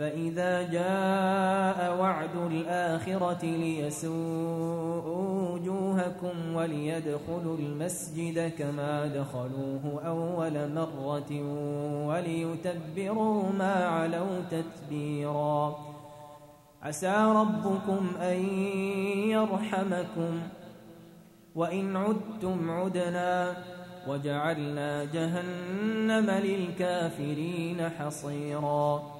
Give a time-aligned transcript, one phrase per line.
[0.00, 4.10] فإذا جاء وعد الآخرة ليسوءوا
[5.50, 11.42] وجوهكم وليدخلوا المسجد كما دخلوه أول مرة
[12.06, 15.78] وليتبروا ما علوا تتبيرا.
[16.82, 18.48] عسى ربكم أن
[19.28, 20.40] يرحمكم.
[21.54, 23.56] وإن عدتم عدنا
[24.08, 29.19] وجعلنا جهنم للكافرين حصيراً.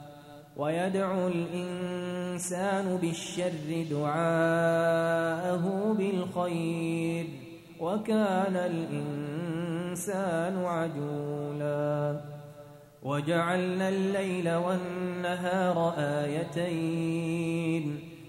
[0.57, 7.25] ويدعو الإنسان بالشر دعاءه بالخير
[7.79, 12.21] وكان الإنسان عجولا.
[13.03, 18.10] وجعلنا الليل والنهار آيتين.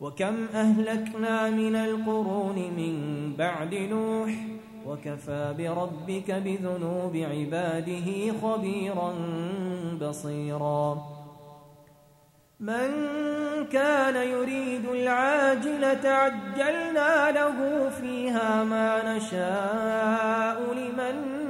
[0.00, 2.96] وكم أهلكنا من القرون من
[3.38, 4.30] بعد نوح
[4.86, 9.14] وكفى بربك بذنوب عباده خبيرا
[10.00, 11.14] بصيرا.
[12.60, 12.90] من
[13.72, 21.43] كان يريد العاجلة عجلنا له فيها ما نشاء لمن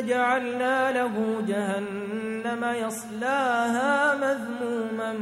[0.00, 5.12] جعلنا له جهنم يصلاها مذموما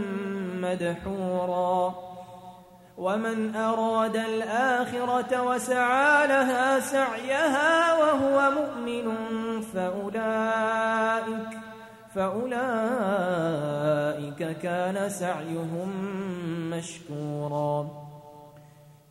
[0.63, 1.95] مدحورا.
[2.99, 9.17] ومن أراد الآخرة وسعى لها سعيها وهو مؤمن
[9.61, 11.49] فأولئك
[12.15, 12.55] فأولئك
[14.59, 15.91] كان سعيهم
[16.71, 17.89] مشكورا.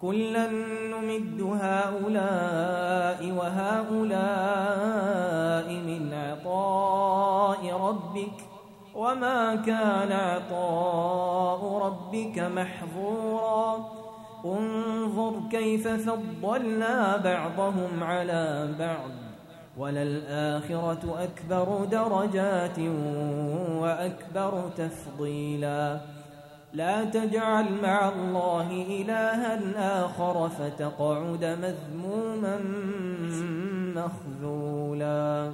[0.02, 0.48] كلا
[0.92, 5.33] نمد هؤلاء وهؤلاء
[7.94, 8.38] ربك
[8.96, 13.92] وما كان عطاء ربك محظورا.
[14.46, 19.12] انظر كيف فضلنا بعضهم على بعض.
[19.78, 22.80] وللآخرة أكبر درجات
[23.82, 26.00] وأكبر تفضيلا.
[26.74, 29.60] لا تجعل مع الله إلها
[30.06, 32.60] آخر فتقعد مذموما
[33.96, 35.54] مخذولا.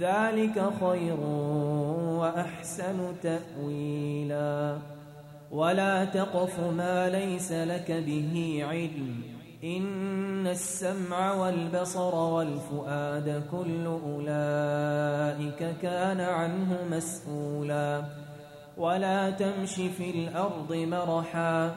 [0.00, 1.20] ذلك خير
[2.20, 4.76] وأحسن تأويلا.
[5.50, 9.22] ولا تقف ما ليس لك به علم.
[9.64, 18.02] إن السمع والبصر والفؤاد كل أولئك كان عنه مسؤولا.
[18.76, 21.74] ولا تمش في الأرض مرحا.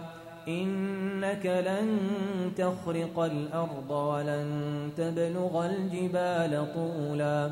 [0.47, 1.99] إنك لن
[2.57, 7.51] تخرق الأرض ولن تبلغ الجبال طولا.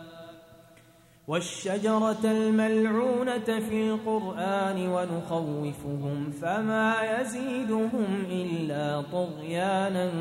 [1.31, 10.11] والشجرة الملعونة في القرآن ونخوفهم فما يزيدهم إلا طغيانا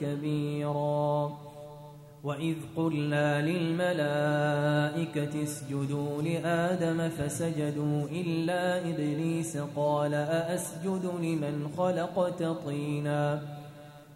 [0.00, 1.32] كبيرا.
[2.24, 13.61] وإذ قلنا للملائكة اسجدوا لآدم فسجدوا إلا إبليس قال أأسجد لمن خلقت طيناً.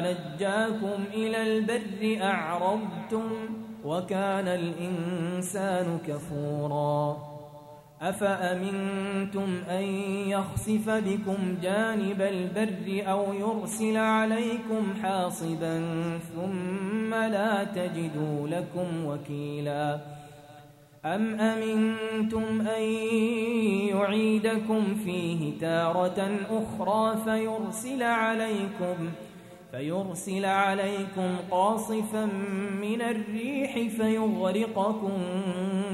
[0.00, 3.30] نجاكم إلى البر أعرضتم
[3.84, 7.16] وكان الإنسان كفورا
[8.02, 9.82] أفأمنتم أن
[10.28, 15.82] يخسف بكم جانب البر أو يرسل عليكم حاصبا
[16.34, 20.00] ثم لا تجدوا لكم وكيلاً
[21.04, 22.82] أم أمنتم أن
[23.88, 28.96] يعيدكم فيه تارة أخرى فيرسل عليكم
[29.70, 32.24] فيرسل عليكم قاصفا
[32.80, 35.18] من الريح فيغرقكم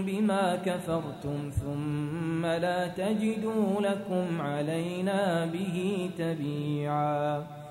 [0.07, 7.67] بما كفرتم ثم لا تجدوا لكم علينا به تبيعاً.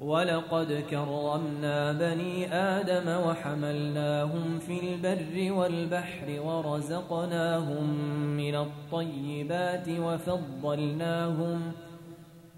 [0.00, 7.84] ولقد كرمنا بني آدم وحملناهم في البر والبحر ورزقناهم
[8.36, 11.72] من الطيبات وفضلناهم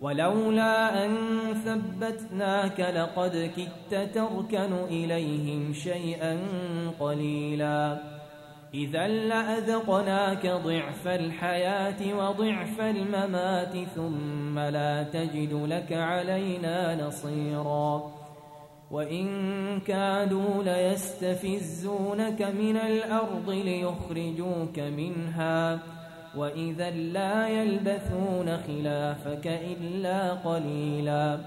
[0.00, 1.16] ولولا أن
[1.64, 6.38] ثبتناك لقد كدت تركن إليهم شيئا
[7.00, 7.98] قليلا.
[8.74, 18.12] إذا لأذقناك ضعف الحياة وضعف الممات ثم لا تجد لك علينا نصيرا.
[18.90, 19.26] وإن
[19.80, 25.78] كادوا ليستفزونك من الأرض ليخرجوك منها.
[26.36, 31.38] وإذا لا يلبثون خلافك إلا قليلا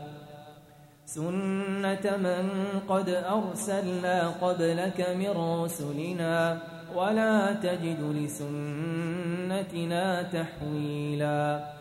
[1.06, 2.50] سنة من
[2.90, 5.30] قد أرسلنا قبلك من
[5.64, 6.62] رسلنا
[6.96, 11.74] ولا تجد لسنتنا تحويلا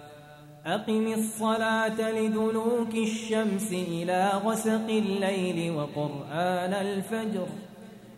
[0.67, 7.47] أقم الصلاة لدلوك الشمس إلى غسق الليل وقرآن الفجر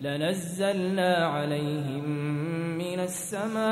[0.00, 2.08] لنزلنا عليهم
[2.78, 3.66] من السماء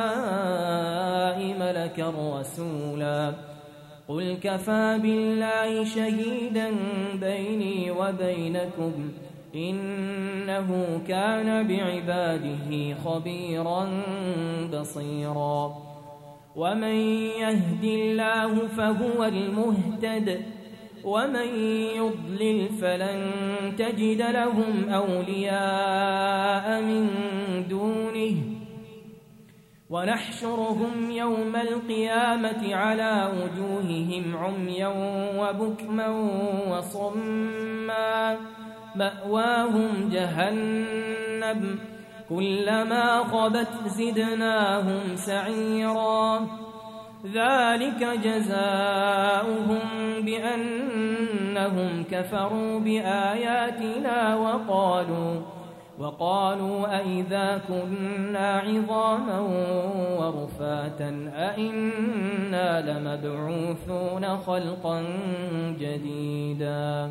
[1.61, 3.35] ملكا رسولا.
[4.09, 6.71] قل كفى بالله شهيدا
[7.15, 9.11] بيني وبينكم
[9.55, 13.89] إنه كان بعباده خبيرا
[14.73, 15.77] بصيرا.
[16.57, 16.97] ومن
[17.41, 20.56] يهد الله فهو المهتد.
[21.07, 21.61] ومن
[21.97, 23.31] يضلل فلن
[23.79, 27.09] تجد لهم أولياء من
[27.69, 28.37] دونه.
[29.91, 34.93] ونحشرهم يوم القيامة على وجوههم عميا
[35.39, 36.09] وبكما
[36.71, 38.37] وصما.
[38.97, 41.79] مأواهم جهنم.
[42.29, 46.66] كلما خبت زدناهم سعيرا.
[47.35, 49.81] ذلك جزاؤهم
[50.21, 55.41] بأنهم كفروا بآياتنا وقالوا
[55.99, 59.41] وقالوا أئذا كنا عظاما
[60.19, 65.05] ورفاتا أئنا لمبعوثون خلقا
[65.81, 67.11] جديدا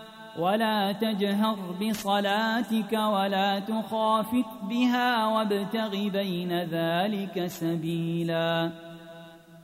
[0.39, 8.71] ولا تجهر بصلاتك ولا تخافت بها وابتغ بين ذلك سبيلا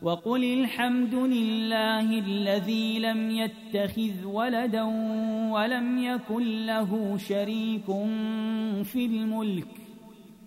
[0.02, 4.84] وقل الحمد لله الذي لم يتخذ ولدا
[5.52, 7.86] ولم يكن له شريك
[8.84, 9.87] في الملك